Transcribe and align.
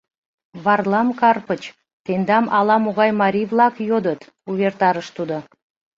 —Варлам 0.63 1.09
Карпыч, 1.19 1.63
тендам 2.05 2.45
ала-могай 2.57 3.11
марий-влак 3.21 3.75
йодыт,— 3.89 4.21
увертарыш 4.49 5.07
тудо. 5.17 5.37